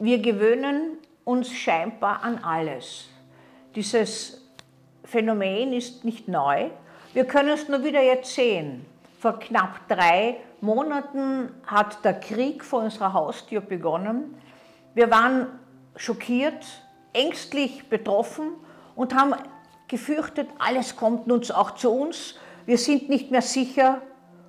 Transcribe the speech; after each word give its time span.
Wir 0.00 0.18
gewöhnen 0.18 0.98
uns 1.22 1.52
scheinbar 1.52 2.24
an 2.24 2.38
alles. 2.42 3.08
Dieses 3.76 4.44
Phänomen 5.04 5.72
ist 5.72 6.04
nicht 6.04 6.26
neu. 6.26 6.70
Wir 7.12 7.24
können 7.24 7.50
es 7.50 7.68
nur 7.68 7.84
wieder 7.84 8.02
jetzt 8.02 8.34
sehen. 8.34 8.84
Vor 9.20 9.38
knapp 9.38 9.86
drei 9.88 10.38
Monaten 10.60 11.48
hat 11.64 12.04
der 12.04 12.14
Krieg 12.14 12.64
vor 12.64 12.82
unserer 12.82 13.12
Haustür 13.12 13.60
begonnen. 13.60 14.34
Wir 14.94 15.12
waren 15.12 15.46
schockiert, 15.94 16.66
ängstlich 17.12 17.88
betroffen 17.88 18.48
und 18.96 19.14
haben 19.14 19.34
gefürchtet, 19.86 20.48
alles 20.58 20.96
kommt 20.96 21.28
nun 21.28 21.48
auch 21.52 21.76
zu 21.76 21.92
uns. 21.92 22.34
Wir 22.66 22.78
sind 22.78 23.08
nicht 23.08 23.30
mehr 23.30 23.42
sicher. 23.42 24.02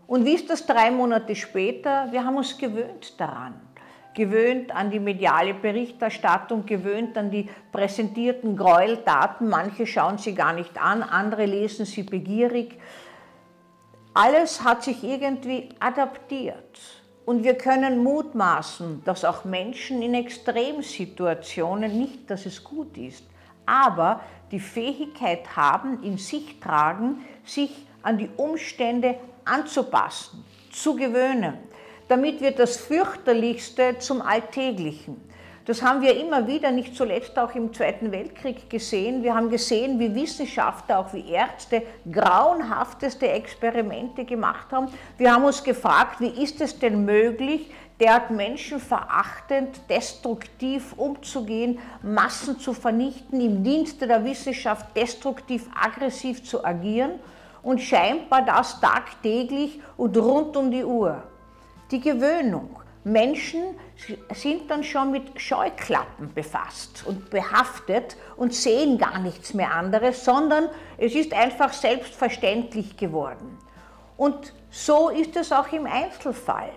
Und 0.07 0.25
wie 0.25 0.33
ist 0.33 0.49
das 0.49 0.65
drei 0.65 0.89
Monate 0.89 1.35
später? 1.35 2.11
Wir 2.11 2.25
haben 2.25 2.37
uns 2.37 2.57
gewöhnt 2.57 3.19
daran 3.19 3.61
gewöhnt 4.15 4.73
an 4.73 4.89
die 4.89 4.99
mediale 4.99 5.53
Berichterstattung, 5.53 6.65
gewöhnt 6.65 7.17
an 7.17 7.29
die 7.29 7.49
präsentierten 7.71 8.55
Gräueltaten. 8.57 9.47
Manche 9.49 9.85
schauen 9.85 10.17
sie 10.17 10.33
gar 10.33 10.53
nicht 10.53 10.81
an, 10.81 11.03
andere 11.03 11.45
lesen 11.45 11.85
sie 11.85 12.03
begierig. 12.03 12.79
Alles 14.13 14.63
hat 14.63 14.83
sich 14.83 15.03
irgendwie 15.03 15.69
adaptiert. 15.79 16.79
Und 17.25 17.43
wir 17.43 17.57
können 17.57 18.03
mutmaßen, 18.03 19.03
dass 19.03 19.25
auch 19.25 19.45
Menschen 19.45 20.01
in 20.01 20.13
Extremsituationen 20.13 21.97
nicht, 21.97 22.29
dass 22.29 22.45
es 22.45 22.63
gut 22.63 22.97
ist, 22.97 23.25
aber 23.65 24.21
die 24.51 24.59
Fähigkeit 24.59 25.55
haben, 25.55 26.03
in 26.03 26.17
sich 26.17 26.59
tragen, 26.59 27.25
sich 27.43 27.71
an 28.03 28.19
die 28.19 28.29
Umstände 28.37 29.15
anzupassen, 29.43 30.45
zu 30.71 30.95
gewöhnen 30.95 31.57
damit 32.07 32.41
wird 32.41 32.59
das 32.59 32.77
Fürchterlichste 32.77 33.97
zum 33.99 34.21
Alltäglichen. 34.21 35.21
Das 35.65 35.81
haben 35.81 36.01
wir 36.01 36.15
immer 36.15 36.45
wieder, 36.45 36.69
nicht 36.69 36.95
zuletzt 36.95 37.39
auch 37.39 37.55
im 37.55 37.73
Zweiten 37.73 38.11
Weltkrieg 38.11 38.69
gesehen. 38.69 39.23
Wir 39.23 39.33
haben 39.33 39.49
gesehen, 39.49 39.99
wie 39.99 40.13
Wissenschaftler, 40.13 40.99
auch 40.99 41.11
wie 41.11 41.27
Ärzte 41.27 41.81
grauenhafteste 42.11 43.27
Experimente 43.27 44.25
gemacht 44.25 44.71
haben. 44.71 44.89
Wir 45.17 45.33
haben 45.33 45.43
uns 45.43 45.63
gefragt, 45.63 46.21
wie 46.21 46.43
ist 46.43 46.61
es 46.61 46.77
denn 46.77 47.03
möglich, 47.03 47.71
derart 47.99 48.29
menschenverachtend, 48.29 49.89
destruktiv 49.89 50.93
umzugehen, 50.97 51.79
Massen 52.03 52.59
zu 52.59 52.73
vernichten, 52.73 53.41
im 53.41 53.63
Dienste 53.63 54.05
der 54.05 54.23
Wissenschaft 54.23 54.95
destruktiv, 54.95 55.67
aggressiv 55.73 56.43
zu 56.43 56.63
agieren 56.63 57.13
und 57.63 57.81
scheinbar 57.81 58.43
das 58.45 58.79
tagtäglich 58.79 59.79
und 59.97 60.15
rund 60.15 60.55
um 60.55 60.69
die 60.69 60.83
Uhr 60.83 61.23
die 61.91 61.99
Gewöhnung. 61.99 62.79
Menschen 63.03 63.61
sind 64.33 64.69
dann 64.71 64.83
schon 64.83 65.11
mit 65.11 65.39
Scheuklappen 65.39 66.33
befasst 66.33 67.03
und 67.05 67.29
behaftet 67.29 68.17
und 68.35 68.53
sehen 68.53 68.97
gar 68.97 69.19
nichts 69.19 69.53
mehr 69.53 69.73
anderes, 69.73 70.25
sondern 70.25 70.69
es 70.97 71.13
ist 71.13 71.33
einfach 71.33 71.71
selbstverständlich 71.71 72.97
geworden. 72.97 73.59
Und 74.17 74.53
so 74.71 75.09
ist 75.09 75.35
es 75.35 75.51
auch 75.51 75.71
im 75.71 75.85
Einzelfall. 75.85 76.71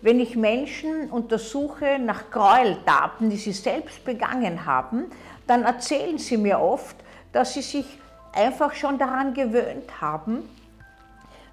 Wenn 0.00 0.20
ich 0.20 0.36
Menschen 0.36 1.10
untersuche 1.10 1.98
nach 1.98 2.30
Gräueltaten, 2.30 3.30
die 3.30 3.36
sie 3.36 3.52
selbst 3.52 4.04
begangen 4.04 4.64
haben, 4.64 5.04
dann 5.46 5.64
erzählen 5.64 6.18
sie 6.18 6.36
mir 6.36 6.60
oft, 6.60 6.96
dass 7.32 7.54
sie 7.54 7.62
sich 7.62 7.98
einfach 8.32 8.74
schon 8.74 8.98
daran 8.98 9.34
gewöhnt 9.34 10.00
haben, 10.00 10.48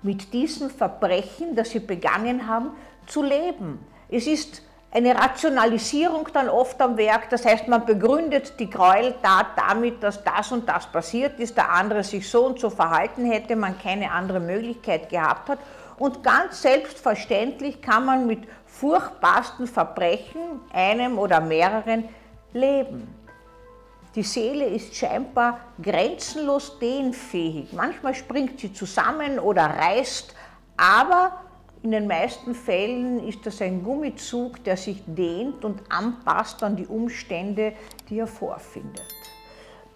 mit 0.03 0.33
diesen 0.33 0.69
Verbrechen, 0.69 1.55
das 1.55 1.71
sie 1.71 1.79
begangen 1.79 2.47
haben, 2.47 2.71
zu 3.07 3.23
leben. 3.23 3.85
Es 4.09 4.27
ist 4.27 4.61
eine 4.91 5.15
Rationalisierung 5.15 6.27
dann 6.33 6.49
oft 6.49 6.81
am 6.81 6.97
Werk, 6.97 7.29
das 7.29 7.45
heißt, 7.45 7.67
man 7.67 7.85
begründet 7.85 8.59
die 8.59 8.69
Gräueltat 8.69 9.47
damit, 9.55 10.03
dass 10.03 10.21
das 10.23 10.51
und 10.51 10.67
das 10.67 10.85
passiert 10.87 11.39
ist, 11.39 11.55
der 11.55 11.71
andere 11.71 12.03
sich 12.03 12.29
so 12.29 12.45
und 12.45 12.59
so 12.59 12.69
verhalten 12.69 13.25
hätte, 13.25 13.55
man 13.55 13.79
keine 13.79 14.11
andere 14.11 14.41
Möglichkeit 14.41 15.09
gehabt 15.09 15.47
hat. 15.49 15.59
Und 15.97 16.23
ganz 16.23 16.61
selbstverständlich 16.61 17.81
kann 17.81 18.05
man 18.05 18.27
mit 18.27 18.39
furchtbarsten 18.65 19.67
Verbrechen, 19.67 20.59
einem 20.73 21.17
oder 21.17 21.39
mehreren, 21.39 22.09
leben. 22.53 23.15
Die 24.15 24.23
Seele 24.23 24.65
ist 24.65 24.93
scheinbar 24.93 25.59
grenzenlos 25.81 26.77
dehnfähig. 26.79 27.71
Manchmal 27.71 28.13
springt 28.13 28.59
sie 28.59 28.73
zusammen 28.73 29.39
oder 29.39 29.63
reißt, 29.63 30.35
aber 30.75 31.31
in 31.83 31.91
den 31.91 32.05
meisten 32.05 32.53
Fällen 32.53 33.27
ist 33.27 33.45
das 33.45 33.61
ein 33.61 33.83
Gummizug, 33.83 34.63
der 34.63 34.77
sich 34.77 35.01
dehnt 35.07 35.65
und 35.65 35.81
anpasst 35.89 36.61
an 36.61 36.75
die 36.75 36.85
Umstände, 36.85 37.73
die 38.07 38.19
er 38.19 38.27
vorfindet. 38.27 39.01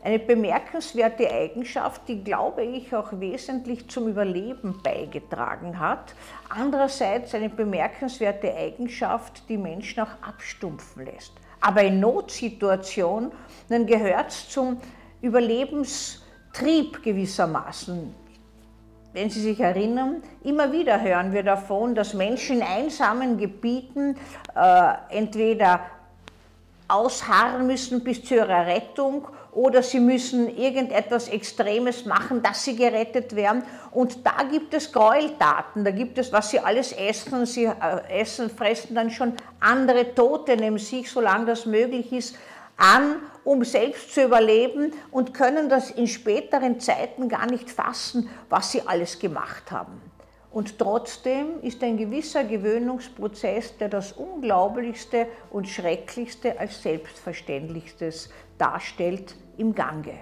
Eine 0.04 0.20
bemerkenswerte 0.20 1.32
Eigenschaft, 1.32 2.08
die, 2.08 2.24
glaube 2.24 2.64
ich, 2.64 2.96
auch 2.96 3.20
wesentlich 3.20 3.88
zum 3.88 4.08
Überleben 4.08 4.80
beigetragen 4.84 5.80
hat. 5.80 6.14
Andererseits 6.50 7.34
eine 7.34 7.50
bemerkenswerte 7.50 8.56
Eigenschaft, 8.56 9.44
die 9.50 9.58
Menschen 9.58 10.04
auch 10.04 10.22
abstumpfen 10.22 11.06
lässt. 11.06 11.34
Aber 11.60 11.84
in 11.84 12.00
Notsituationen 12.00 13.32
gehört 13.68 14.30
es 14.30 14.50
zum 14.50 14.78
Überlebenstrieb 15.22 17.02
gewissermaßen 17.02 18.25
wenn 19.16 19.30
Sie 19.30 19.40
sich 19.40 19.62
erinnern, 19.62 20.22
immer 20.44 20.74
wieder 20.74 21.02
hören 21.02 21.32
wir 21.32 21.42
davon, 21.42 21.96
dass 21.96 22.14
Menschen 22.14 22.58
in 22.58 22.64
einsamen 22.64 23.38
Gebieten 23.38 24.18
äh, 24.54 24.94
entweder 25.10 25.80
ausharren 26.90 27.66
müssen 27.66 28.04
bis 28.04 28.26
zu 28.26 28.36
ihrer 28.36 28.68
Rettung 28.68 29.26
oder 29.54 29.82
sie 29.82 30.02
müssen 30.02 30.50
irgendetwas 30.58 31.30
Extremes 31.30 32.06
machen, 32.06 32.44
dass 32.44 32.66
sie 32.66 32.76
gerettet 32.76 33.38
werden. 33.38 33.64
Und 33.92 34.26
da 34.26 34.44
gibt 34.52 34.74
es 34.74 34.92
Gräueltaten, 34.92 35.86
da 35.86 35.92
gibt 35.92 36.18
es, 36.18 36.34
was 36.34 36.50
sie 36.50 36.60
alles 36.60 36.92
essen. 36.92 37.46
Sie 37.46 37.64
äh, 37.64 37.72
essen, 38.10 38.50
fressen 38.50 38.96
dann 38.96 39.10
schon 39.10 39.32
andere 39.62 40.14
Tote 40.14 40.58
neben 40.58 40.78
sich, 40.78 41.10
solange 41.10 41.46
das 41.46 41.66
möglich 41.66 42.12
ist 42.12 42.36
an, 42.78 43.22
um 43.44 43.64
selbst 43.64 44.14
zu 44.14 44.24
überleben 44.24 44.92
und 45.12 45.34
können 45.34 45.70
das 45.70 45.92
in 45.92 46.08
späteren 46.08 46.80
Zeiten 46.80 47.30
gar 47.30 47.46
nicht 47.46 47.70
fassen, 47.70 48.30
was 48.50 48.72
sie 48.72 48.82
alles 48.86 49.20
gemacht 49.20 49.72
haben. 49.72 50.02
Und 50.52 50.80
trotzdem 50.80 51.62
ist 51.62 51.84
ein 51.84 51.98
gewisser 51.98 52.46
Gewöhnungsprozess, 52.46 53.78
der 53.78 53.90
das 53.90 54.14
Unglaublichste 54.14 55.28
und 55.52 55.68
Schrecklichste 55.68 56.58
als 56.60 56.82
Selbstverständlichstes 56.82 58.30
darstellt, 58.58 59.36
im 59.58 59.76
Gange. 59.76 60.18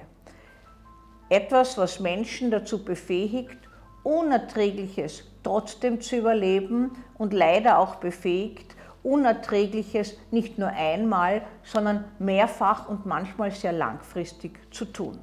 Etwas, 1.29 1.77
was 1.77 1.99
Menschen 1.99 2.51
dazu 2.51 2.83
befähigt, 2.83 3.57
Unerträgliches 4.03 5.23
trotzdem 5.43 6.01
zu 6.01 6.17
überleben 6.17 6.91
und 7.17 7.33
leider 7.33 7.77
auch 7.77 7.95
befähigt, 7.95 8.72
Unerträgliches 9.03 10.17
nicht 10.31 10.57
nur 10.57 10.69
einmal, 10.69 11.43
sondern 11.63 12.05
mehrfach 12.19 12.87
und 12.87 13.05
manchmal 13.05 13.51
sehr 13.51 13.73
langfristig 13.73 14.59
zu 14.73 14.85
tun. 14.85 15.19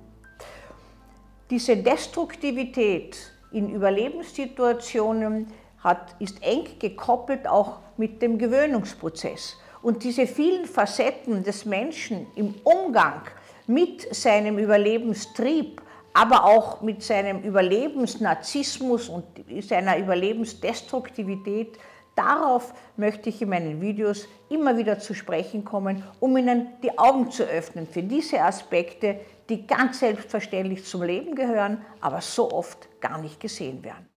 Diese 1.50 1.76
Destruktivität 1.76 3.16
in 3.52 3.74
Überlebenssituationen 3.74 5.48
hat, 5.78 6.14
ist 6.20 6.42
eng 6.42 6.78
gekoppelt 6.78 7.48
auch 7.48 7.78
mit 7.96 8.22
dem 8.22 8.38
Gewöhnungsprozess. 8.38 9.56
Und 9.82 10.04
diese 10.04 10.26
vielen 10.26 10.66
Facetten 10.66 11.42
des 11.42 11.64
Menschen 11.64 12.26
im 12.36 12.54
Umgang 12.64 13.22
mit 13.66 14.14
seinem 14.14 14.58
Überlebenstrieb, 14.58 15.80
aber 16.12 16.44
auch 16.44 16.82
mit 16.82 17.02
seinem 17.02 17.42
Überlebensnarzissmus 17.42 19.08
und 19.08 19.24
seiner 19.62 19.96
Überlebensdestruktivität 19.98 21.78
Darauf 22.20 22.74
möchte 22.98 23.30
ich 23.30 23.40
in 23.40 23.48
meinen 23.48 23.80
Videos 23.80 24.28
immer 24.50 24.76
wieder 24.76 24.98
zu 24.98 25.14
sprechen 25.14 25.64
kommen, 25.64 26.02
um 26.20 26.36
Ihnen 26.36 26.68
die 26.82 26.98
Augen 26.98 27.30
zu 27.30 27.44
öffnen 27.44 27.86
für 27.86 28.02
diese 28.02 28.42
Aspekte, 28.42 29.20
die 29.48 29.66
ganz 29.66 30.00
selbstverständlich 30.00 30.84
zum 30.84 31.02
Leben 31.02 31.34
gehören, 31.34 31.82
aber 32.02 32.20
so 32.20 32.52
oft 32.52 32.88
gar 33.00 33.16
nicht 33.22 33.40
gesehen 33.40 33.82
werden. 33.82 34.06